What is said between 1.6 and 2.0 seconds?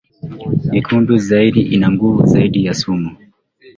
ina